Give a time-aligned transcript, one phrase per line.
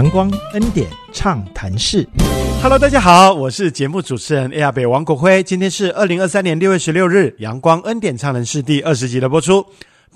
[0.00, 2.08] 阳光恩典畅谈室
[2.62, 5.42] ，Hello，大家好，我是节目主持人 A R 北王国辉。
[5.42, 9.62] 今天是二零二三年六月十六日，阳光恩典畅谈室第二十集的播出。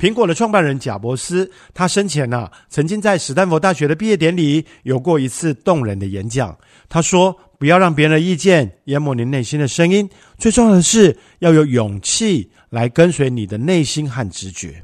[0.00, 6.57] 苹果的创办人贾伯斯，他生前呢，曾经在史丹佛大学的毕业典礼有过一次动人的演讲。
[6.89, 10.08] 他说：“不要让别人的意见淹没你内心的声音，
[10.39, 14.82] 最重要的是要有勇气来跟随你的内心和直觉。”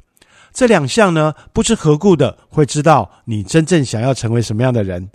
[0.52, 5.10] 这两项呢，不知何故的会知道你真正想要成为什么样的人。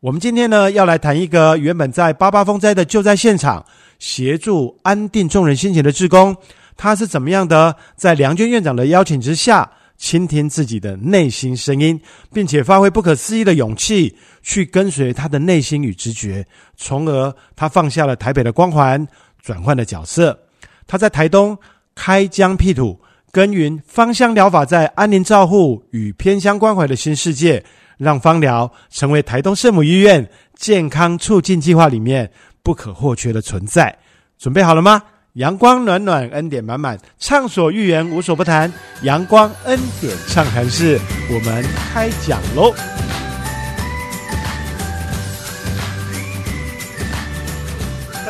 [0.00, 3.64] 我们今天呢，要来谈一个原本在八八风灾的救灾现场
[3.98, 6.36] 协助安定众人心情的志工，
[6.76, 11.98] 他是怎么样的在梁娟院长的邀请之下，倾听自己的内心声音，
[12.34, 19.08] 并且发挥不可思议的勇气，去跟随他的内心与直觉，从而他放下了台北的光环，
[19.40, 20.38] 转换了角色。
[20.86, 21.56] 他在台东
[21.94, 23.00] 开疆辟土。
[23.34, 27.64] 耕耘芳香疗法在安宁照护与偏相关怀的新世界，
[27.98, 32.30] 让芳疗成为台东圣母医院健康促进计划里面
[32.62, 33.98] 不可或缺的存在。
[34.38, 35.02] 准备好了吗？
[35.32, 38.72] 阳光暖暖，恩典满满，畅所欲言，无所不谈。
[39.02, 42.72] 阳光恩典畅谈室，我们开讲喽！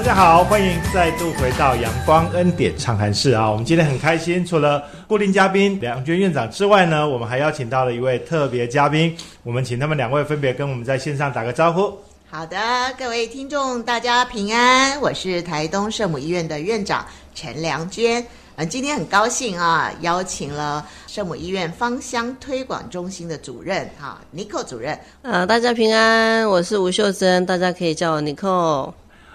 [0.04, 3.50] 家好，欢迎再度回到阳光恩典畅谈室啊！
[3.50, 9.16] 我们今天很开心，除了固定嘉宾梁娟院长之外呢，我们还邀请到了一位特别嘉宾。
[9.44, 11.90] 我们请他们两位分别跟我们在线上打个招呼。
[12.30, 12.58] 好的，
[12.98, 18.22] 各位听众，大家平安，我是台东圣母医院的院长陈良娟。
[18.56, 24.98] 嗯，今天很高兴啊，邀请了圣母医院芳香推广中心的主任哈，Nico 主任。
[25.22, 28.92] 呃，大家平安，我是吴秀珍，大家可以叫我 Nico。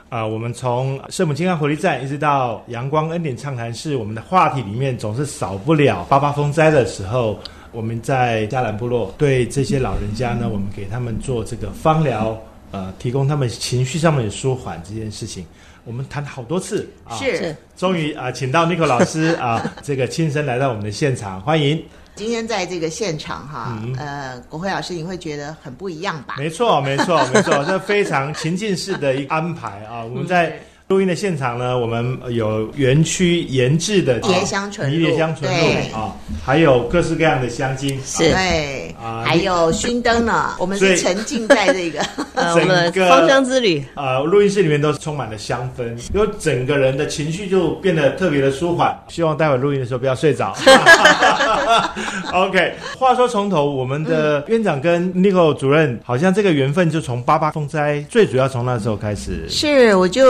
[0.09, 7.39] 啊，我们从圣母金刚活力站一直到阳光恩典畅谈室，我们的话题里面总是少不了八八风灾的时候，
[7.71, 12.35] 我们在加兰部落对这些老人家呢，我们给他们做这个芳疗，
[12.72, 15.45] 呃，提供他们情绪上面的舒缓这件事情，
[15.85, 21.79] 我们谈好多次啊，是，终于啊，请到 Nico 老师啊，这个亲身来到我们的现场，欢迎。
[22.19, 26.35] 今天在这个现场哈，呃，国辉老师，你会觉得很不一样吧？
[26.38, 30.59] 没错，没错，没错，这非常情境式的一个安排啊，我们在。
[30.89, 40.49] 录音的现场呢，我们有园区研制的迷迭香醇露，迷迭香醇露啊，还有各式各样的香精，是，对，啊，还有熏灯呢。
[40.57, 41.99] 我们是沉浸在这个
[42.55, 48.99] 整个芳香之旅啊，录音室里面都是充满了香氛，因为整个人的情绪就变得特别的舒缓。
[49.09, 50.57] 希望待会录音的时候不要睡着。
[52.33, 59.47] OK，话说从头，我们的院长跟 Nico 主任好像这个缘分就从八八风灾，最主要从那时候开始。
[59.47, 60.25] 是，我就。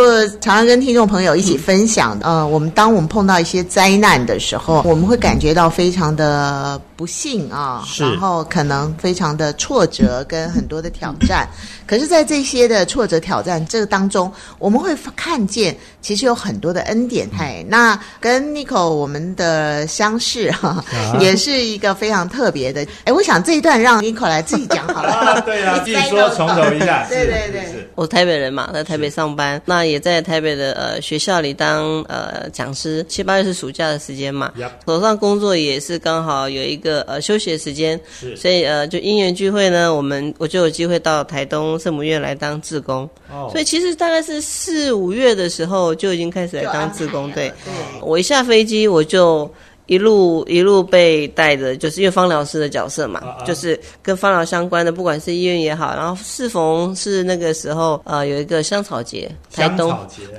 [0.50, 11.48] 常常跟听众朋友一起分享，呃，我们当我们碰到一些灾难的时候，我们会感觉到非常的不幸啊，然后可能非常的挫折跟很多的挑战。
[11.86, 17.30] 可是，在这些的挫折挑战这个当中，我们会看见其实有很多的恩典。
[17.38, 20.84] 嘿，那跟 Nico 我们的相识哈，
[21.20, 22.86] 也是一个非常特别的。
[23.06, 25.42] 哎，我想这一段让 Nico 来自己讲好了。
[25.46, 27.06] 对啊，自己说从头一下。
[27.08, 33.06] 对对对，我台北人嘛，在台北上班，那也在台北的呃学校里当呃讲师。
[33.08, 34.52] 七八月是暑假的时间嘛，
[34.86, 38.00] 手上工作也是刚好有一个呃休息的时间，
[38.36, 41.80] 所以呃就因缘聚会呢，我们我就有机会到台东。
[41.80, 43.10] 圣母院来当志工，
[43.52, 47.32] 所以其实大概是四五月的时候就已经开始来当志工。
[47.32, 47.52] 对，
[48.02, 49.50] 我一下飞机我就
[49.90, 59.90] 一路一路被带着，就是因为方疗师的角色嘛，就是跟方疗相关的，不管是医院也好，然后适逢是那个时候呃有一个香草节，台东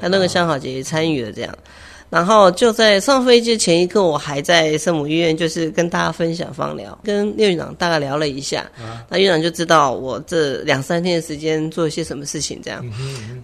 [0.00, 1.52] 台东的香草节也参与了这样。
[2.10, 8.68] 然后就在上飞机前一刻，我还在圣母医院，就是跟大家分享芳疗，跟院长大概聊了一下，
[9.08, 12.60] 那院长就知道我这两三天的时间做一些什么事情。
[12.62, 12.84] 这样，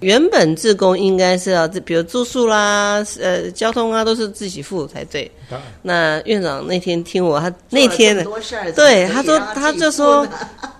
[0.00, 5.30] 原本自工应该是要，比如住宿啦、呃交通啊，都是自己付才对。
[5.80, 8.16] 那院长那天听我，他那天
[8.74, 10.27] 对他说，他就说。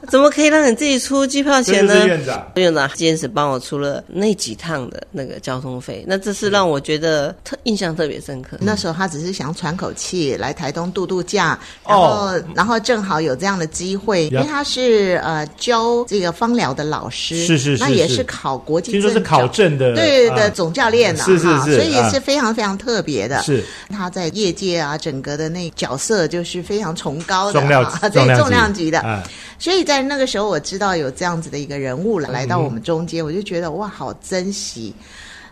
[0.09, 2.07] 怎么可以让你自己出机票钱呢？
[2.07, 8.57] 院长，院长坚持帮我出了那几趟的那个交通费，那这是让我觉得特印象特别深刻。
[8.61, 18.23] 那时候他只是想喘口气，来台东度度假，然后然后正好有这样的机会，因为他是呃教这个芳疗的老师，是是是，那也是。
[18.23, 23.43] 考国际，听说是考证的，对的总教练呢，是是是，所以也是非常非常特别的。
[23.43, 23.65] 是。
[23.91, 29.23] 他在业界啊，整个的那角色就是非常崇高的，重量对重量级的，
[29.59, 29.97] 所以在。
[29.97, 34.95] 在那个时候，我知道有这样子的一个人物了，来到我们中间，我就觉得哇，好珍惜。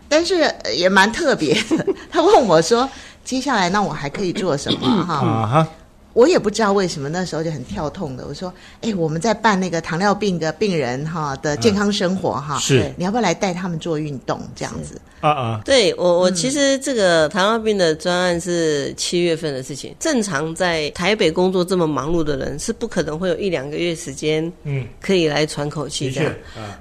[0.09, 1.85] 但是也蛮特别的。
[2.11, 2.87] 他问我说
[3.23, 5.67] ：“接下来，那我还可以做什么？”哈，
[6.15, 8.25] 我也不知道为什么那时候就很跳痛的。
[8.25, 19.93] 我说：“哎，我们在办那个糖尿病的病人哈的健康生活哈，是你要不要来带他们做运动这样子？”啊啊，对我我其实这个糖尿病的专案是七月份的事情。
[19.99, 26.33] 正常在台北工作这么忙碌的人是不可能会有一两个月时间，嗯，可以来喘口气这样。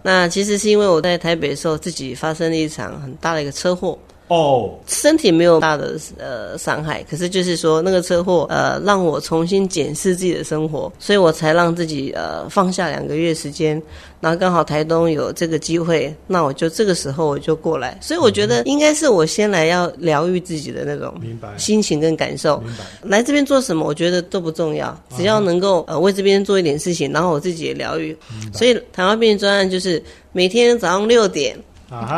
[0.02, 3.98] 那其实是因为我在台北的时候自己发生了一场很大的一个车祸。
[4.28, 13.80] 哦，身体没有大的呃伤害，可是就是说那个车祸呃让我重新检视自己的生活，所以我才让自己呃放下两个月时间，
[14.20, 21.14] 然后刚好台东有这个机会，那我就这个时候我就过来，所以我觉得应该是我先来要疗愈自己的那种
[21.58, 22.62] 心情跟感受，
[23.02, 28.16] 来这边做什么我觉得都不重要，只要能够呃为这边做一点事情，然后我自己也疗愈，
[28.54, 31.54] 所以糖尿病专案就是每天早上六点。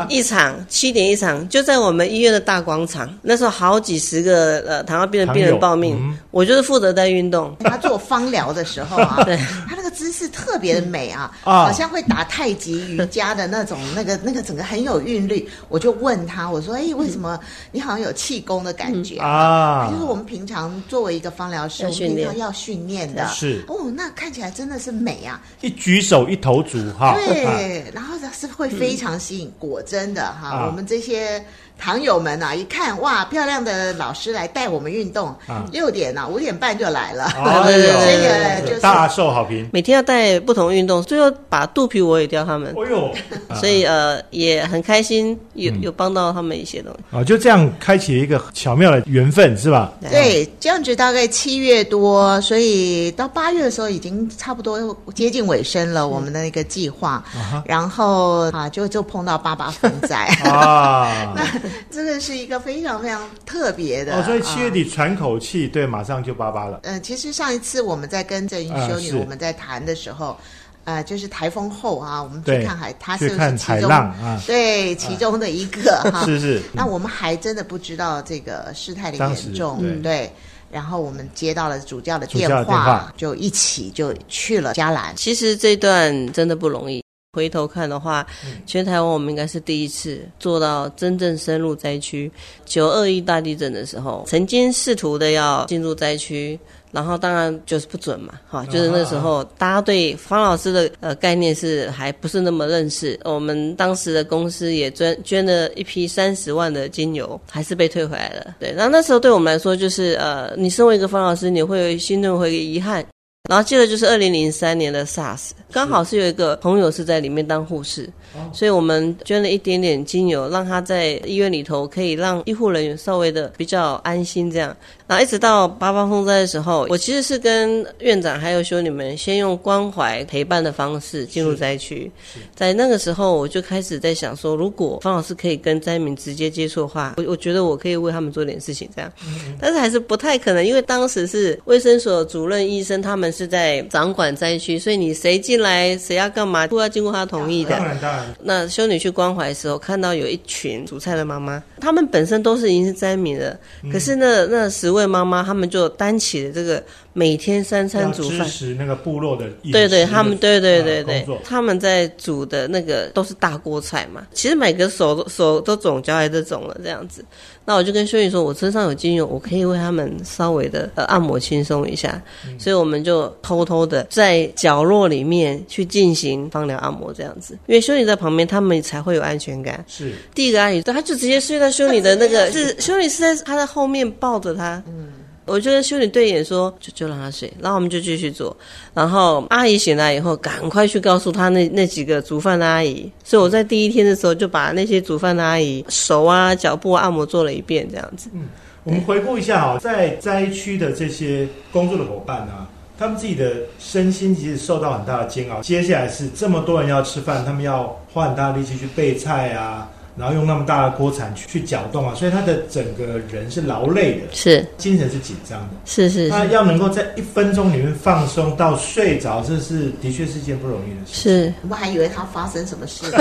[0.09, 3.09] 一场七点一场，就在我们医院的大广场。
[3.23, 7.55] 那时候好几十个呃糖尿病的病人报名，我就是负责在运动。
[7.61, 9.37] 他做方疗的时候啊， 对，
[9.69, 15.49] 他那个姿势特别的美啊，好像会打太极瑜伽的那种， 那个那个整个很有韵律。
[15.69, 17.39] 我就问他，我说：“哎，为什么
[17.73, 23.27] 你好像有气功的感觉啊？”就是我们平常作为一个方疗师，我们平常要训练的。
[23.29, 25.41] 是哦，那看起来真的是美啊！
[25.61, 29.51] 一举手一投足哈，对，然后是会非常吸引。
[29.59, 31.45] 果真的哈，我们这些。
[31.79, 35.35] 糖友们啊，一看哇，漂亮的老师来带我们运动，
[35.71, 37.31] 六点啊，五点半就来了，
[37.67, 39.69] 对对对， 大受好评。
[39.73, 42.75] 每天要带不同运动，最后把肚皮我也教他们。
[42.77, 43.11] 哎呦，
[43.61, 47.17] 所以呃也很开心，有有帮到他们一些东西。
[47.17, 49.93] 啊，就这样开启了一个巧妙的缘分，是吧？
[50.11, 57.23] 对，这样子大概七月多，所以到八月的时候已经差不多接近尾声了，我们的那个计划。
[57.65, 61.35] 然后啊，就就碰到爸爸风灾啊。
[61.91, 66.81] 这个是一个非常非常特别的哦，所以七月底喘口气，对，马上就八八了。
[66.83, 70.37] 嗯，其实上一次我们在跟郑云修女我们在谈的时候，
[70.85, 76.63] 呃，就是台风后啊，我们去看海，它是海浪啊，对，其中的一个 哈，是是。
[76.73, 80.31] 那我们还真的不知道这个事态的严重，对。
[80.69, 85.15] 然后我们接到了主教的电话，就一起就去了加兰。
[85.15, 87.03] 其实这段真的不容易。
[87.37, 88.27] 回头看的话，
[88.65, 92.33] 全台湾我们应该是第一次做到真正深入灾区。
[92.65, 96.59] 九二一大地震的时候，曾经试图的要进入灾区，
[96.93, 103.21] 然后当然就是不准嘛，哈，就是那时候大家对方老师的呃概念是还不是那么认识。
[103.25, 108.55] 我们当时的公司也捐捐了一批三十万的精油，还是被退回来了。
[108.59, 113.05] 对，那那时候对我们来说，就是呃，你身为一个方老师，你会心中会遗憾。
[113.49, 118.09] 然后接着就是二零零三年的 SARS，刚好是有一个朋友是在里面当护士，
[118.53, 124.77] 所以我们捐了一点点精油，让他在医院里头可以让医护人员稍微的比较安心这样。
[125.07, 132.11] 然后一直到八八风灾的时候，我其实是跟院长还有修女们先用关怀陪伴的方式进入灾区，
[132.55, 139.13] 在那个时候我就开始在想说，如果方老师可以跟灾民直接接触的话，我我觉得我可以为他们做点事情这样，
[139.61, 143.27] 但是还是不太可能，因为当时是卫生所主任医生他们。
[143.37, 147.73] 是在掌管灾区，所以你谁进来，谁要干嘛，都要经过他同意的。
[147.73, 148.25] 当然，当然。
[148.41, 153.59] 那修女去关怀的时候，看到有一群煮菜的妈妈，他们本身都是已经是灾民了，
[153.93, 156.83] 可是那那十位妈妈，他们就担起了这个。
[157.19, 159.47] 每天三餐煮饭，支持那个部落的。
[159.73, 164.27] 对对，他们对对对对，他们在煮的那个都是大锅菜嘛。
[164.35, 167.25] 其实每个手手都肿，脚也都肿了这样子。
[167.65, 172.23] 那我就跟修女说，我身上有精油，我可以为他们稍微的呃按摩轻松一下。
[172.59, 179.83] 所以我们就偷偷的在角落里面去进行芳疗按摩这样子，因为修女在旁边，他们才会有安全感。
[179.89, 184.83] 是第一个阿姨，他就直接睡在修女的那个，是修女是在他的后面抱着他。
[184.87, 185.09] 嗯。
[185.47, 188.55] 我就跟修女对眼说，就就让他睡，然后我们就继续做。
[188.93, 193.11] 然后阿姨醒来以后，赶快去告诉他那那几个煮饭的阿姨。
[193.23, 198.29] 所以我在第一天的时候，就把那些煮饭的阿姨手啊、脚部按摩做了一遍，这样子。
[198.35, 198.49] 嗯，
[198.83, 202.67] 我们回顾一下哈，在灾区的这些工作的伙伴啊，
[202.99, 205.61] 他们自己的身心其实受到很大的煎熬。
[205.61, 209.89] 接下来是这么多人要吃饭，他们要花很大的力气去备菜啊。
[210.17, 216.29] 然后用那么大的锅铲去去搅动啊，所以他的整个人是劳累的，是精神是紧张的，是是。
[216.29, 221.23] 他要能够在一分钟里面放松到睡着，这是的确是件不容易的事。
[221.23, 223.17] 是，我们还以为他发生什么事，突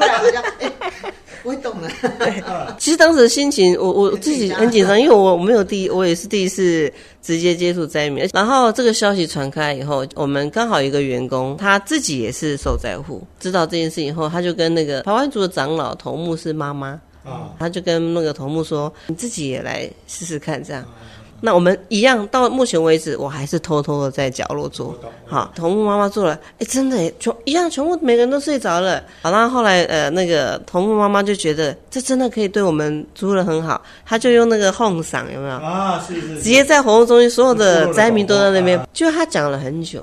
[0.00, 0.70] 然好像哎。
[1.42, 1.90] 不会动了。
[2.80, 6.90] 其实当时的心情，我我自己很紧张， 因为我我没有第一，我也是第一次
[7.24, 8.28] 直接接触灾民。
[8.34, 20.84] 然后这个消息传开以后，我们刚好一个员工，他自己也是受灾户，知道这件事以后，他就跟那个排湾族的长老头目是妈妈啊，他就跟那个头目说：“你自己也来试试看，这样。”
[21.46, 24.98] 那我们一样，到目前为止，我还是偷偷的在角落做。
[25.26, 28.98] 好，同木妈妈做了，哎，真的，全一样，全部每个人都睡着了。
[29.20, 35.56] 好，然后后来呃，那个同木妈妈就觉得这真的可以对我们租的很好，他就用那个哄嗓，有没有？
[35.56, 36.36] 啊，是是。
[36.36, 40.02] 直接在活动中心，所有的灾民都在那边，就他讲了很久，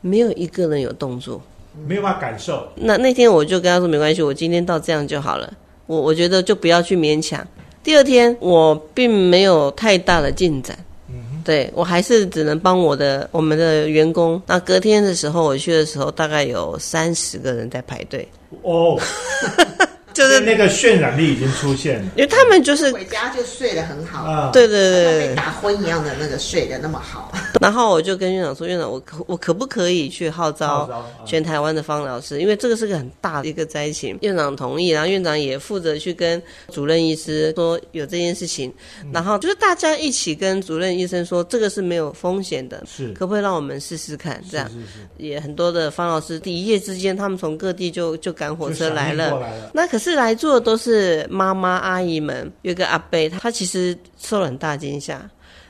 [0.00, 1.42] 没有一个人有动作，
[1.88, 2.68] 没有办法感受。
[2.76, 5.52] 那那天我就跟他说，没关系，我今天到这样就好了。
[5.86, 7.44] 我我觉得就不要去勉强。
[7.88, 10.78] 第二天我并没有太大的进展，
[11.08, 14.38] 嗯，对我还是只能帮我的我们的员工。
[14.46, 18.28] 那隔天的时候我去的时候，大概有三十个人在排队。
[18.60, 19.00] 哦。
[20.18, 27.32] 就是那个渲染力已经出现了，因为他们就是回家就睡得很好，对对对，被打昏一样的那个睡得那么好。
[27.62, 30.90] 然后我就跟院长说：“院长，我可我可不可以去号召
[31.24, 32.40] 全台湾的方疗师？
[32.40, 38.74] 因为这个是个很大的一个灾情。”院长同意，然后院长也负责去跟主任医师说有这件事情，
[39.12, 44.42] 然后就是大家一起跟主任医生说这个是没有风险的，是可不可以让我们试试看？
[44.50, 44.68] 这样
[45.16, 49.40] 也很多的方老师第一夜之间，他们从各地就就赶火车来了，
[49.72, 50.07] 那可是。
[50.08, 55.20] 是来做的都是妈妈阿姨们，有个阿伯，他其实受了很大惊吓，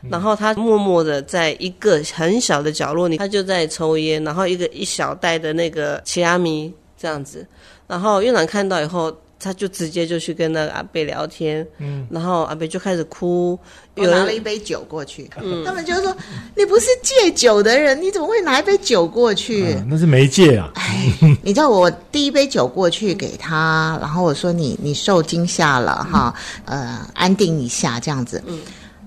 [0.08, 7.44] 然后他默默的在一个很小的角落里，他就在抽烟，然后一个一小袋的那个奇阿米这样子，
[7.86, 9.14] 然后院长看到以后。
[9.40, 13.58] 他就直接就去跟那个阿贝聊天，嗯，然后阿贝就开始哭，
[13.94, 16.16] 又拿了一杯酒过去，嗯，他们就说
[16.56, 20.70] ：“你不是戒酒的人，你怎么会拿一杯酒过去？”那是没戒啊！
[20.74, 28.60] 哎，你知道我第一杯酒过去给他，然后我说：“你你受惊吓了哈，呃，安定一下这样子。”嗯，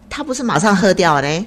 [0.09, 1.45] 他不是马上喝掉嘞。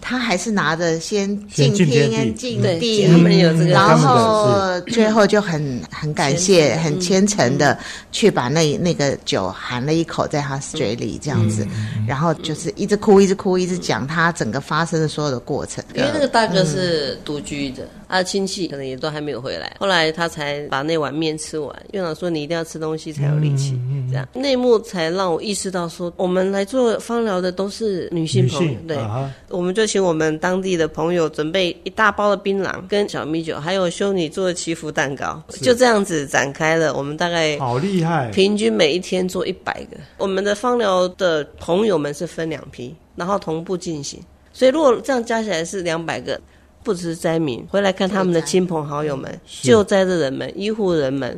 [0.00, 7.78] 他还是拿着先敬天敬地，他们有这个，然后最后就很很感谢、很虔诚的
[8.10, 11.66] 去把那那个酒含了一口在他嘴里，这样子，
[12.08, 15.84] 然后就是一直哭、一直哭、一直讲他整个发生的所有的过程。
[15.94, 21.74] 因为那个大哥是独居的，他的亲戚可能也都还没有回来，后来他才把那碗面吃完。
[21.92, 23.78] 院长说：“你一定要吃东西才有力气。”
[24.08, 28.96] 这样内幕才让我意识到说，我们来做芳疗的都是女性朋友，对，
[29.50, 29.65] 我们。
[29.66, 36.94] 我们就请我们当地的朋友准备一大包的槟榔跟小米酒，还有修女做的祈福蛋糕，就这样子展开了。
[36.94, 39.96] 我们大概好厉害，平均每一天做一百个。
[40.18, 44.22] 我们的芳疗的朋友们是分两批，然后同步进行。
[44.52, 46.40] 所以如果这样加起来是两百个，
[46.84, 51.36] 不只是灾民回来看他们的亲朋好友们、救灾的人们、医护人们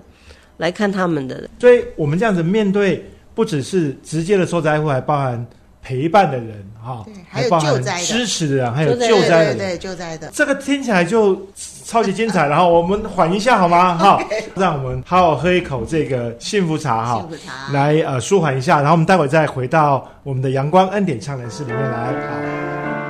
[0.58, 1.48] 来看他们的人。
[1.58, 3.02] 所以我们这样子面对，
[3.34, 5.46] 不只是直接的受灾户，还包含。
[5.82, 11.40] 陪伴的人哈，还有救灾支持的人，还有救灾的，对救灾的，这个听起来就
[11.84, 12.46] 超级精彩。
[12.46, 13.96] 然后 我们缓一下好吗？
[13.96, 14.20] 哈，
[14.54, 18.76] 让我们好好喝一口这个幸福茶哈，幸福茶来呃舒缓一下。
[18.76, 23.07] 然后我们待会再回到我们的阳光恩典唱人室里面来好。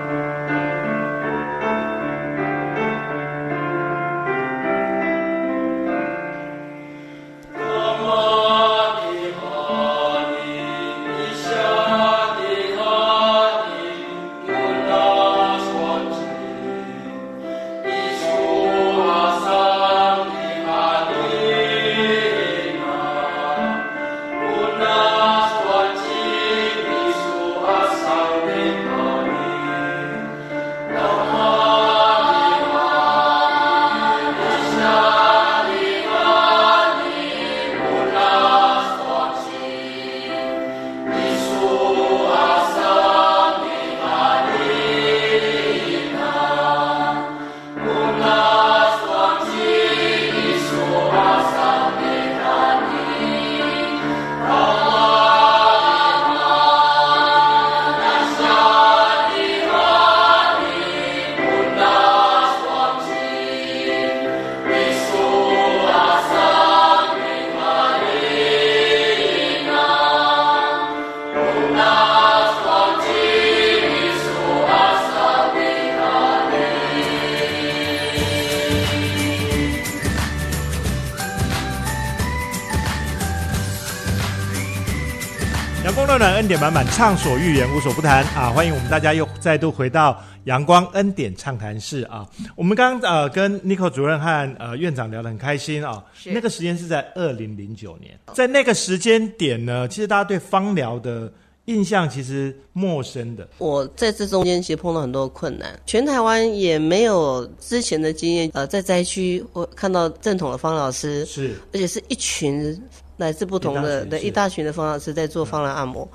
[86.48, 88.50] 点满满，畅所欲言，无所不谈啊！
[88.50, 92.26] 欢迎我们大家又再度回到阳光恩典畅谈室啊！
[92.56, 96.02] 我们刚呃跟 n i c o 主任和呃院长聊得很开心啊。
[96.24, 101.30] 那个时间是在二零零九年，在那个时间点呢，其实大家对芳疗的
[101.66, 103.46] 印象其实陌生的。
[103.58, 108.50] 我在这中间其实碰到很多困难，全台湾也没有之前的经验。
[108.54, 112.80] 呃，在灾区我看到正统的方老师是，而且是一群
[113.18, 116.08] 来自不同的的一大群的方老师在做方疗按摩。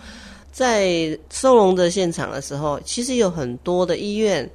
[0.54, 4.48] 在收容的现场的时候，其实有很多的医院、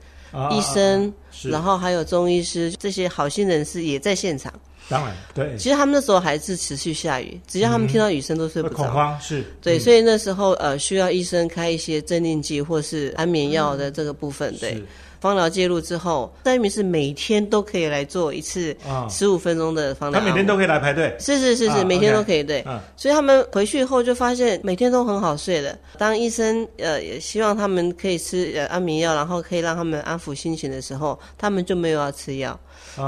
[0.53, 1.13] 医生，
[1.51, 4.51] 然后还有中医师这些好心人士也在现场。
[4.89, 5.55] 当然，对。
[5.59, 8.77] 其实他们那时候还是持续下雨，只要他们听到雨声都睡不着。
[8.77, 9.45] 恐慌是。
[9.61, 14.83] 对，所以那时候呃，需要医生开一些镇定剂或是安眠药的这个部分，对。
[15.21, 18.77] 芳疗介入之后，灾民是每天都可以来做一次
[19.09, 20.21] 十五分钟的芳疗。
[20.21, 21.15] 他每天都可以来排队。
[21.19, 22.65] 是是是是，每天都可以对。
[22.97, 25.79] 所以他们回去以后就发现每天都很好睡的。
[25.97, 32.59] 当医生呃也希望他们可以吃呃安眠药，然后可以让他们安抚心情的时候，他们就没有要吃药。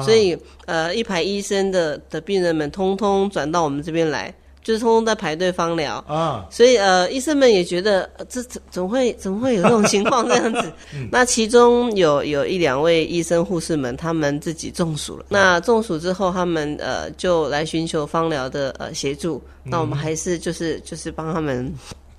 [0.05, 0.37] 所以，
[0.67, 6.47] 呃，一排医生的的病人们，通通转到我们这边来，就是通通在排队方疗啊。
[6.51, 10.73] 所以，呃，医生们也觉得这怎怎么会怎么会有这种情况这样子？
[11.11, 15.27] 那其中有有一两位医生护士们，他们自己中暑了。
[15.29, 19.43] 那中暑之后，他们呃就来寻求方疗的呃协助。
[19.63, 21.73] 那我们还是就是就是帮他们，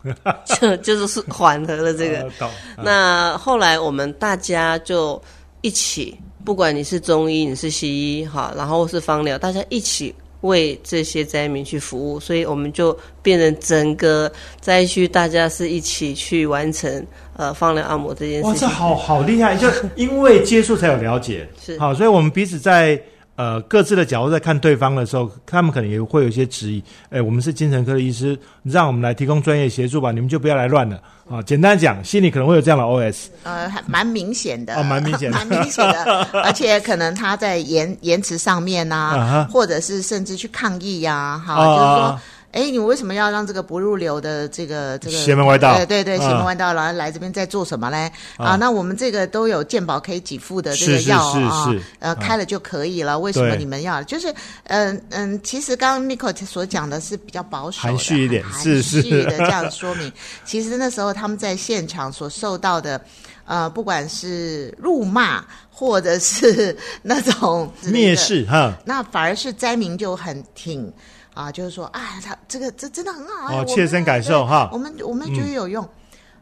[0.59, 2.29] 就就是是缓和了这个。
[2.77, 5.21] 那后来我们大家就
[5.61, 6.17] 一起。
[6.43, 17.05] 不管你是中医，你是西医，哈，然后是方疗，大家一起为这些灾民去服务，所以我们就变成整个灾区，大家是一起去完成
[17.35, 18.51] 呃放疗按摩这件事情。
[18.51, 19.55] 哇，这好好厉害！
[19.55, 23.01] 就因为接触才有了解，是好，所以我们彼此在。
[23.41, 26.83] 呃，各自的角度在看对方的时候，他们可能也会有一些质疑。
[27.09, 31.41] 哎，我们是精神科的医师，让我们来提供专业协助吧，你们就不要来乱了啊！
[31.41, 33.29] 简单讲，心里可能会有这样的 OS。
[33.41, 42.19] 呃，还蛮明显的，啊，蛮明显的， 蛮明显的，而且可能他在言言辞上面啊， 或者是甚至去抗议呀，哈，就是说。
[42.51, 45.73] 哎，你为什么要让这个不入流的这个这个邪门歪道？
[45.77, 48.11] 对对对，邪门歪道，然后来这边在做什么嘞？
[48.35, 53.17] 啊，那我们这个都有健保可以给付的这个药啊，呃，开了就可以了。
[53.17, 54.03] 为什么你们要？
[54.03, 54.33] 就是，
[54.65, 60.11] 嗯嗯，其实刚刚 Miko 所讲的是比较保守、含蓄一点、含蓄的这样说明。
[60.43, 62.99] 其实那时候他们在现场所受到的，
[63.45, 70.91] 呃，不管是辱骂或者是那种蔑视哈，那反而是灾民就很挺。
[71.33, 74.69] 啊，就是说，啊，他这个这真的很好哦，切身感受哈。
[74.73, 75.87] 我们我们觉得有用，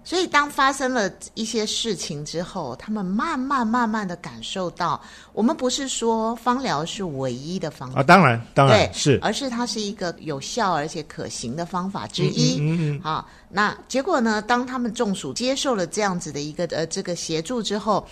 [0.03, 4.99] 所以当发生了一些事情之后，他们慢慢慢慢的感受到，
[5.31, 12.57] 我们不是说芳疗是唯一的方法啊，当然当然是，而是它是一个有效而且可行的方法之一。
[12.59, 13.01] 嗯嗯。
[13.03, 14.41] 啊，那结果呢？
[14.41, 18.07] 当他们中暑接受了这样子的一个呃这个协助之后。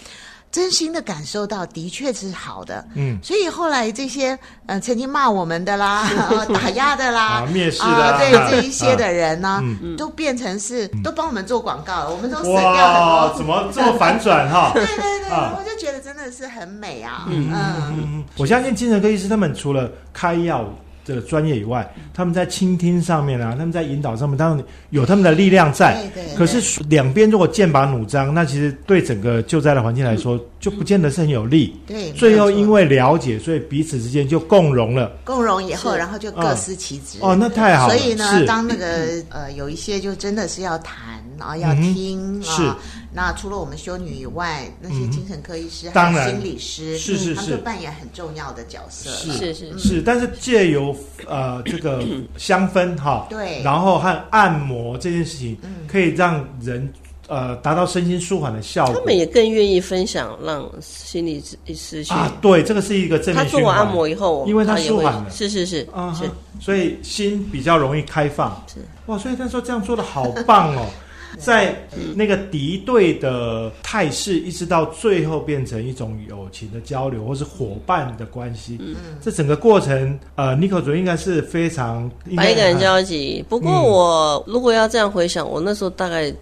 [0.51, 2.83] 真心的感受到，的确是好的。
[2.95, 6.09] 嗯，所以后来这些呃曾经骂我们的啦、
[6.53, 9.61] 打压的啦、 蔑视的，对这一些的人呢，
[9.97, 13.37] 都变成是都帮我们做广告了，我们都省掉很多。
[13.37, 14.71] 怎么这么反转哈？
[14.73, 17.25] 对对对，我就觉得真的是很美啊。
[17.27, 20.65] 嗯嗯嗯，我相信精神科医师他们除了开药。
[21.07, 25.95] 这个专业以外，他们在倾听上面啊，他们在引导上面，当然有他们的力量在。
[26.13, 26.35] 对对。
[26.35, 30.37] 可是两边如果剑拔弩张，那其实对整个救灾的环境来说，
[30.69, 31.73] 就不见得是很有利。
[31.87, 32.11] 对。
[32.11, 35.17] 最后因为了解，所以彼此之间就共融了。
[35.23, 37.19] 共融以后，然后就各司其职。
[37.21, 37.97] 哦，那太好了。
[37.97, 42.77] 所以呢，当那个呃有一些就真的是要谈然后，要听啊。
[43.13, 49.09] 那除了我们修女以外，那些精神科医师、当然心理师，是是是，他们扮演很重要的角色。
[49.09, 52.03] 是是是，但是借由呃这个
[52.37, 56.91] 香氛哈，对，然后和按摩这件事情，可以让人
[57.27, 58.95] 呃达到身心舒缓的效果。
[58.95, 68.63] 他们也更愿意分享，让心理医师去啊，对，这个是一个正面他做完按摩以后，因为他舒缓了，是是是啊，是，所以心比较容易开放。
[68.67, 70.85] 是哇，所以他说这样做的好棒哦。
[71.37, 71.75] 在
[72.15, 78.77] 那个敌对的态势，一直到最后变成一种友情的交流，或是伙伴的关系。
[78.81, 83.45] 嗯，这整个过程，呃，尼克主应该是非常百感交集。
[83.47, 86.33] 不过，我如果要这样回想，我那时候大概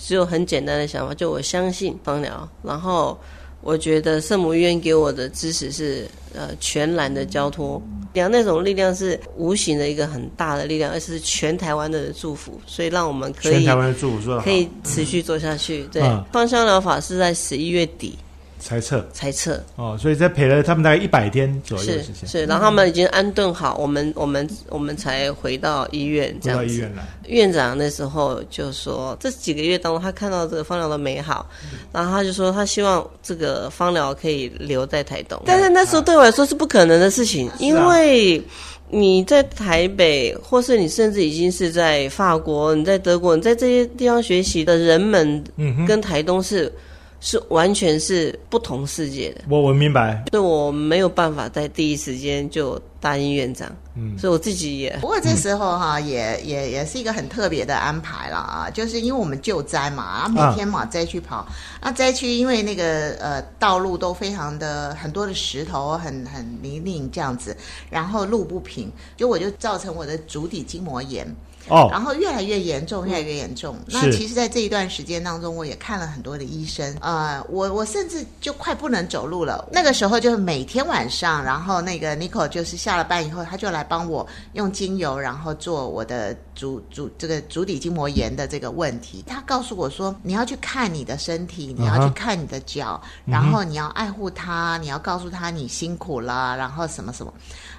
[0.00, 3.18] 只有很简单的想法，就我相信芳疗，然后。
[3.60, 7.82] 我觉得圣母医院给我的支持是呃全然的交托，
[8.14, 15.82] 讲那种力量是无形的一个很大的力量，而是全台湾的祝福，所以让我们可以全台湾的祝福说可以持续做下去。
[15.90, 18.16] 对，芳香疗法是在十一月底。
[18.58, 19.62] 猜测，猜测。
[19.76, 26.74] 哦，所以在陪了他们大概一百天左右时间，是，然后他们已经安顿好，我们我们我们才回到医院，这样子。
[26.74, 31.48] 医院来，院长那时候就说，这几个月当中，他看到这个芳疗的美好，
[31.92, 38.42] 然后他就说，他希望这个芳疗可以留在台东，但是那时候对我来说是不可能的事情，因为
[38.90, 46.72] 你在台北，或是你甚至已经是在法国，你在德国，你在这些地方学习的人们，嗯，跟台东是。
[47.20, 49.42] 是完全是不同世界的。
[49.48, 53.68] 我我明白，所以我没有办法在第一时间就答应院长。
[53.94, 61.44] 嗯，所以我自己也不过这时候哈，也也也是一个很特别的安排了啊，就是因为我们救灾嘛，啊，每天往灾区跑，
[61.82, 67.56] 那灾区因为那个呃道路都非常的很多的石头，很很泥泞这样子，
[67.90, 71.26] 然后路不平，就我就造成我的足底筋膜炎。
[71.68, 73.76] 哦，然后越来越严重，越来越严重。
[73.86, 76.96] 那其实，在这一段时间当中，我也看了很多的医生。
[77.00, 79.68] 呃，我我甚至就快不能走路了。
[79.72, 89.24] 那个时候，就是每天晚上，然后那个 Nico 就是下了班以后，他就来帮我用精油，然后做我的足足这个足底筋膜炎的这个问题。
[89.26, 97.32] 他告诉我说，你要去看你的身体，你要去看你的脚，然后你要爱护它，你要告诉他你辛苦了，然后什么什么，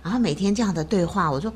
[0.03, 1.51] 然后每天这样的对话，我说。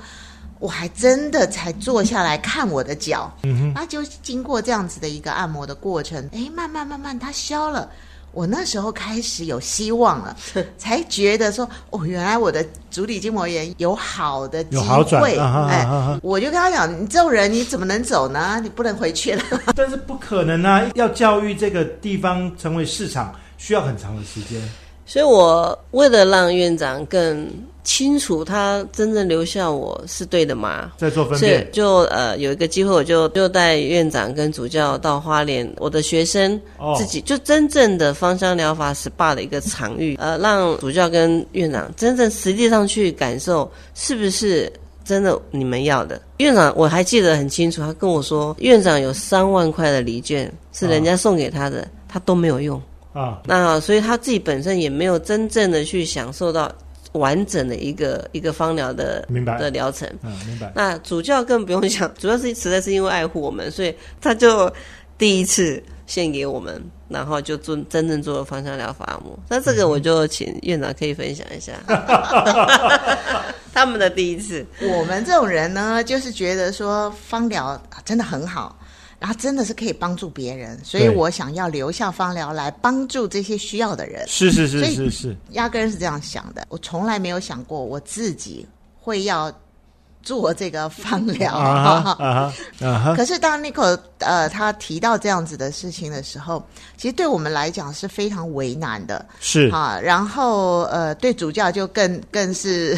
[0.64, 3.30] 我还真的才坐下来看我的脚，
[3.76, 7.90] 那就经过这样子的一个按摩的过程，哎，慢慢慢慢它消了，
[8.32, 10.38] 我那时候开始有希望了，
[10.80, 14.78] 才觉得说，哦，原来我的足底筋膜炎有好的机
[15.20, 15.86] 会，哎，
[16.24, 18.62] 我就跟他讲，你这种人你怎么能走呢？
[18.64, 19.44] 你不能回去了。
[19.76, 24.62] 但是不可能啊，要教育这个地方成为市场，需要很长的时间。
[25.06, 27.52] 所以我为了让院长更。
[27.84, 30.94] 清楚他真正留下我是对的吗？
[30.98, 36.60] 在做分辨，就呃有一个机会，我就就带院长跟主教到花莲，我的学生
[36.98, 44.72] 自己就真正的芳香疗法 SPA 的一个场域，呃，让主教跟院长真正实际上去感受是不是
[45.04, 46.22] 真的你们要的。
[46.38, 53.42] 院长我还记得很清楚，他跟我说，院长有三万块的礼券是人家送给他的，他都没有用啊。
[53.46, 56.72] 那所以他自己本身也没有真正的去享受到。
[57.14, 60.72] 完整的一个一个芳疗的明白的疗程，嗯，明白。
[60.76, 64.72] 那主教更不用想， 主要是实在是因为爱护我们，所以他就
[65.18, 69.38] 第一次献给我们，然后就做真正做了芳香疗法按摩。
[69.48, 71.74] 那这个我就请院长可以分享一下
[73.74, 74.66] 他们的第一次。
[74.82, 78.78] 我们这种人呢，就是觉得说芳疗真的很好。
[79.24, 84.28] 然后真的是可以帮助别人，所以我想要留下芳疗来帮助这些需要的人。
[84.28, 86.68] 是是是是是，压根是这样想的。
[86.68, 88.68] 我从来没有想过我自己
[89.00, 89.50] 会要。
[90.26, 92.50] 做这个芳疗，
[93.14, 96.66] 可是当 Nico 呃他提到这样子的事情的时候，
[96.98, 102.98] 其实对我们来讲是非常为难的，是啊，然后呃对主教就更更是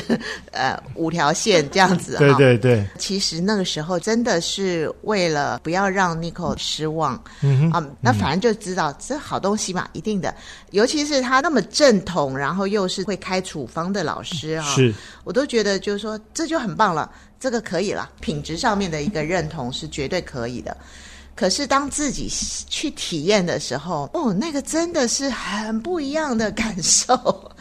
[0.51, 10.33] 呃五条线这样子， 对对对，其实那个时候真的是为了不要让 Nico 失望，嗯啊，那反正就知道这好东西嘛，一定的，
[10.71, 17.11] 尤其是他那么正统，然后又是会开处方的老师啊，是，我都觉得就是说这就很棒了。
[17.37, 20.75] 这个可以了，品质上面的一个认同是绝对可以的。
[21.35, 22.29] 可是当自己
[22.69, 27.13] 去体验的时候，哦，那个真的是很不一样的感受。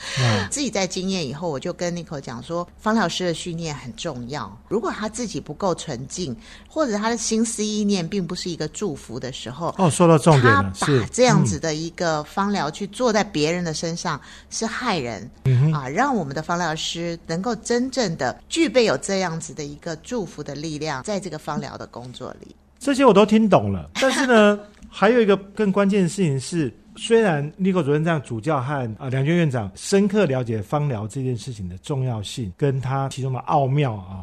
[0.48, 4.56] 自己在经验以后，我就跟 Nico 讲说，方老师的训练很重要。
[4.68, 6.36] 如果他自己不够纯净，
[6.68, 15.28] 或者他的心思意念并不是一个祝福的时候，哦，说到重点了，他把这样子的一个方疗去做在别人的身上是害人
[15.74, 15.88] 啊。
[15.88, 22.54] 让我们的方疗师能够真正的具备有这样子的一个祝福的力量，在这个方疗的工作里。
[22.84, 34.20] 这些我都听懂了， 但是呢，还有一个更关键的事情是，虽然立克主任这样主教和啊梁娟院长深刻了解方疗这件事情的重要性，跟他其中的奥妙啊，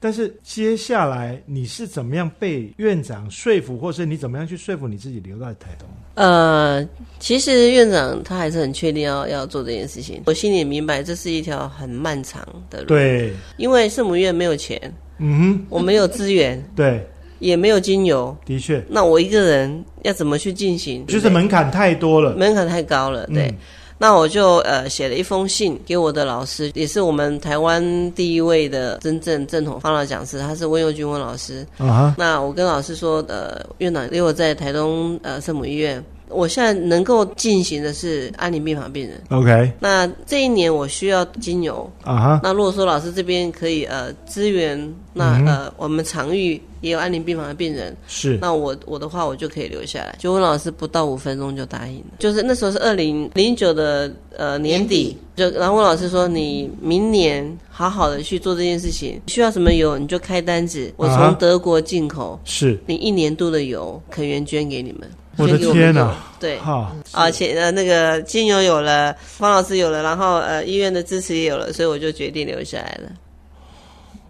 [0.00, 5.86] 但是接下来你是怎么样被院长说服，或是你怎么样去说服你自己留在台东？
[6.14, 6.82] 呃，
[7.20, 14.80] 其实院长他还是很确定要要做这件事情，我心里明白这是一条很漫长的路，对，因为圣母院没有钱，
[15.18, 17.06] 嗯哼，我没有资源，对。
[17.38, 18.84] 也没有精油，的确。
[18.88, 21.06] 那我一个人要怎么去进行？
[21.06, 23.26] 就是门槛太多了，门槛太高了。
[23.28, 23.54] 对，
[23.98, 31.66] 那我就呃写了一封信给我的老师，也是我们台湾第一位的真正正统芳疗讲师，他是温佑君温老师。
[31.78, 36.04] 啊那我跟老师说，呃，院长因为我在台东呃圣母医院。
[36.30, 39.20] 我现在能够进行的是安宁病房病人。
[39.30, 39.72] OK。
[39.80, 42.40] 那这一年我需要精油啊哈。
[42.42, 47.96] 那如果说老师这边可以呃支援，那呃我们常遇也有安宁病房的病人。
[48.06, 48.38] 是。
[48.40, 50.14] 那我我的话我就可以留下来。
[50.18, 52.14] 就温老师不到五分钟就答应了。
[52.18, 62.38] 就是那时候是二零零九的呃年底，就然后温老师说你明年好好的去做这件事情，需要什么油你就开单子，我从德国进口。
[62.44, 62.78] 是。
[62.86, 65.08] 你一年度的油肯源捐给你们。
[65.38, 66.14] 我的天呐！
[66.40, 73.10] 对，好，而且呃，那个精油有了，方老师有了，然后呃，医院的支持也有了，所以我就决定留下来了。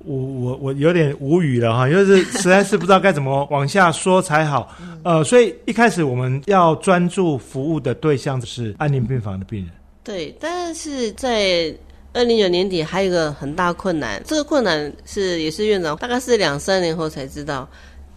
[0.04, 4.74] 我我我有点无语了哈，就是实在是不知道该怎么往下说才好。
[5.02, 9.70] 呃，所以一开始我们要专注服务的对象是安宁病房的病人。
[10.02, 11.74] 对，但是在
[12.14, 17.68] 二零九年底还有一个很大困难，这个困难是也是院长大概是两三年后才知道，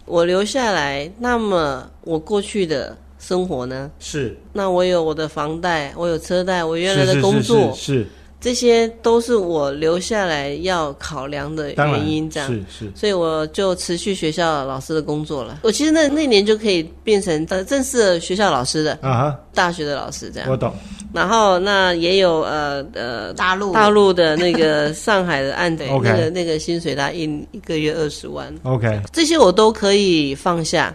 [0.04, 3.90] 我留下来，那么我过去的生活呢？
[3.98, 8.06] 是，那我有我的房贷，我有车贷，我原来的工作是。
[8.42, 15.60] 这些都是我留下来要考量的原因，这样是是，所以我就持续学校老师的工作了。
[15.62, 20.50] 我其实那那年就可以变成呃正式的学校老师的啊，大学的老师这样。
[20.50, 20.74] 我懂。
[21.14, 28.52] 然后那也有呃呃大陆大陆的那个上海的案子， 那个那个薪水他一一个月二十万。
[28.64, 30.92] OK，这些我都可以放下。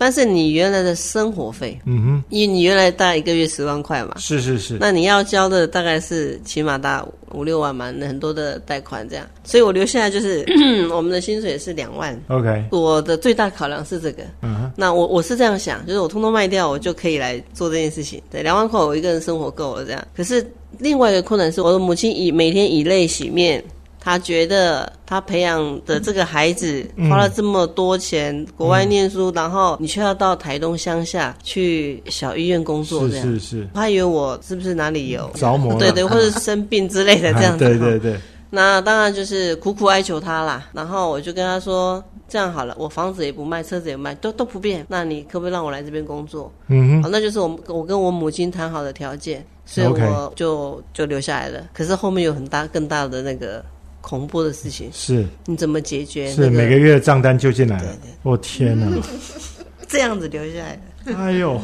[0.00, 10.42] 但是你原来的生活费，嗯哼，因为你原来大概一个月十万块嘛，是是是，那你要交的大概是起码大五六万嘛，很多的贷款这样，所以我留下来就是
[10.90, 23.62] 我们的薪水是两万，OK，我的最大考量是这个，嗯哼，那我我是这样想，就是我通通卖掉，我就可以来做这件事情，对，两万块我一个人生活够了这样，可是另外一个困难是我的母亲以每天以泪洗面。
[24.02, 33.68] 他觉得他培养的这个孩子花了这么多钱，国外念书，然后你却要到台东乡下去小医院工作，这样是是是。
[33.74, 35.78] 他以为我是不是哪里有着魔？
[35.78, 37.64] 对对，或者生病之类的这样子。
[37.68, 38.18] 对对对。
[38.48, 40.66] 那当然就是苦苦哀求他啦。
[40.72, 44.84] 然后我就跟他说：“这样好了，我房子也不卖，车子也卖，都都不变。
[44.88, 47.10] 那你可不可以让我来这边工作？”嗯哼。
[47.12, 51.68] 那就是我我跟我母亲谈好的条件，所以我就就留下来了。
[51.74, 53.62] 可是后面有很大更大的那个。
[54.00, 56.30] 恐怖的事情是，你怎么解决？
[56.32, 57.96] 是每个月的账单就进来了。
[58.22, 58.86] 我天哪！
[59.88, 61.16] 这样子留下来的。
[61.16, 61.60] 哎呦，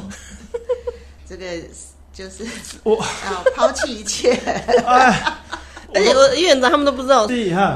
[1.28, 1.44] 这个
[2.12, 2.44] 就是
[2.82, 2.96] 我
[3.30, 4.32] 要抛弃一切。
[4.86, 5.34] 哎，
[5.94, 7.26] 而且我院长他们都不知道，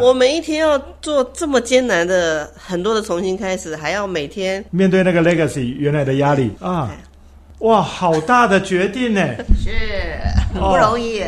[0.01, 6.91] 我每一天要做这么艰难的很多的重新开始，还要每天面对那个 legacy 原来的压力啊！
[7.61, 9.21] 哇，好大的决定呢，
[9.63, 9.71] 是
[10.55, 11.23] 不容易。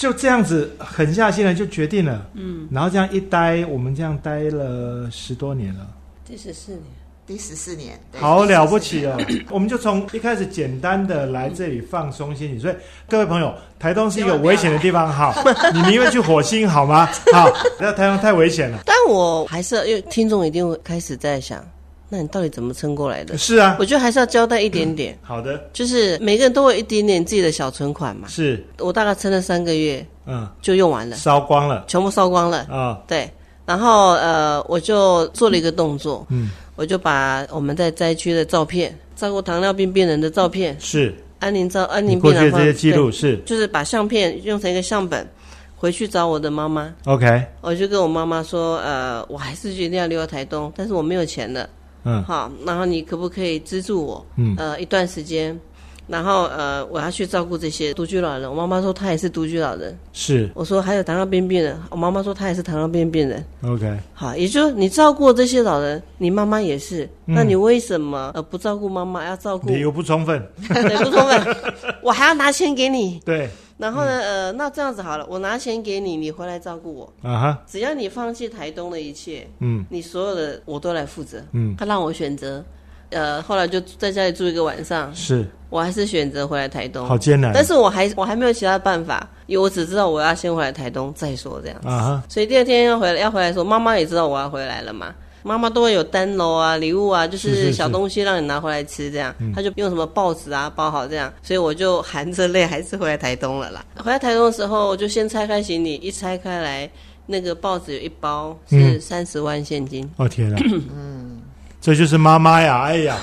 [0.00, 5.86] 就这样子狠下心来就决定了，嗯，然后这样一待，我们这样待了十多年了，
[6.24, 6.82] 第十四年，
[7.26, 9.14] 第十四年，好了不起哦！
[9.52, 12.74] 我们就从一开始简单的来这里放松心情，所以
[13.10, 15.34] 各位朋友，台东是一个危险的地方，好，
[15.74, 17.04] 你宁愿去火星好吗？
[17.30, 18.78] 好，不要台东太危险了。
[18.86, 21.62] 但我还是因为听众一定会开始在想。
[22.12, 23.38] 那你到底怎么撑过来的？
[23.38, 25.16] 是啊，我觉得还是要交代一点点。
[25.22, 28.26] 好的，就是每个人都有一点点自己的小存款嘛。
[28.28, 32.66] 是，我大概撑了三个月，嗯，就用完了，烧光了，全部烧光了。
[32.68, 33.00] 啊。
[33.06, 33.30] 对，
[33.64, 41.14] 然后呃，我就做了一个动作，嗯，我就把我们在灾区的照片，照顾糖尿病病人的照片，是。
[41.38, 45.26] 安宁照安宁病人的这些记录是，就是把相片用成一个相本，
[45.74, 46.92] 回去找我的妈妈。
[47.06, 51.66] OK，我就跟我妈妈说，呃，我还是决定要留在台东，但是我没有钱了。
[52.04, 54.26] 嗯，好，然后你可不可以资助我？
[54.36, 55.58] 嗯，呃，一段时间，
[56.06, 58.48] 然后呃，我要去照顾这些独居老人。
[58.50, 59.96] 我妈妈说她也是独居老人。
[60.12, 61.78] 是，我说还有糖尿病病人。
[61.90, 63.44] 我妈妈说她也是糖尿病病人。
[63.62, 69.68] OK，好，也就是你照顾这些老人，你妈妈也是，那你为什么呃不照顾妈妈，要照顾？
[69.68, 70.42] 理由不充分。
[70.68, 71.56] 对，不充分，
[72.02, 73.20] 我还要拿钱给你。
[73.24, 73.48] 对。
[73.80, 74.10] 然后呢？
[74.20, 77.10] 呃，那这样子好了，我拿钱给你，你回来照顾我。
[77.22, 77.58] 啊哈！
[77.66, 81.42] 只要你放弃台东的一切，嗯，你所有的我都来负责。
[81.52, 82.62] 嗯，他让我选择，
[83.08, 85.10] 呃，后来就在家里住一个晚上。
[85.14, 87.06] 是，我还是选择回来台东。
[87.06, 87.52] 好艰难。
[87.54, 91.88] 但是我还我还没有其他办法，因为我只知道我要先回来台东再说这样子。
[91.88, 92.22] 啊哈！
[92.28, 95.14] 所以第二天要回来要回来说，妈妈也知道我要回来了嘛。
[95.42, 103.84] 妈妈都会有单楼啊，礼物啊，就是小东西让你拿回来吃，这样，他就用什么报纸啊包好这样，所以我就含着泪还是回来台东了啦。
[103.96, 106.90] 回来台东的时候，我就先拆开行李，一拆开来，
[107.26, 110.08] 那个报纸有一包是三十万现金。
[110.16, 110.58] 哦天啊！
[110.94, 111.40] 嗯，
[111.80, 112.82] 这就是妈妈呀！
[112.82, 113.18] 哎呀，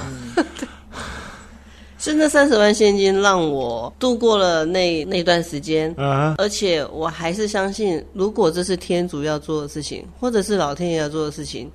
[2.00, 11.70] 是那三十万现金让我度过了那那段时间，啊，而且我还是相信，如果这是天主要做的事情，或者是老天爷要做的事情。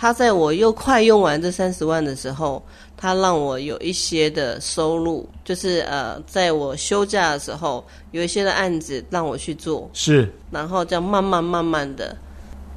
[0.00, 2.62] 他在我又快用完这三十万的时候，
[2.96, 12.16] 他让我有一些的收入，就是呃，在我休假的时候，有一些的案子让我去做，是，然后这样慢慢慢慢的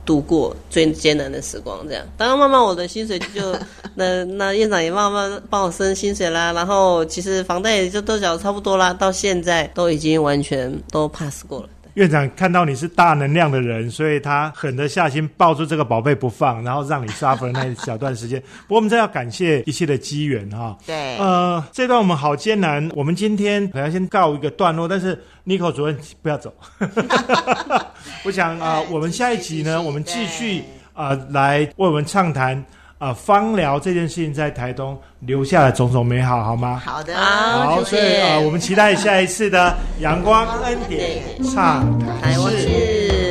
[0.03, 3.55] 度过最艰难的时光，这样，当然慢慢我的薪水就，
[3.93, 11.69] 那那院长也慢慢帮我升薪水啦，然后其实房贷也就都缴差不多啦，到现在都已经完全都 pass 过了。
[11.95, 18.39] 院长看到你是大能量的人，所以他狠得下心抱住这个宝贝不放，然后让你 suffer 那一小段时间。
[18.67, 20.77] 不过我们真要感谢一切的机缘哈。
[20.85, 21.17] 对。
[21.17, 25.09] 呃，这段我们好艰难，我们今天可能先告一个段落，但是
[25.43, 26.53] n i c o 主任不要走。
[28.23, 32.63] 我想啊，我们下一集呢， 我们继续啊来为我们畅谈。
[33.01, 36.79] 啊，芳疗这件事情在台东留下了种种美好，好吗？
[36.85, 43.30] 好的，好，所以啊，我们期待下一次的阳光恩典畅谈室。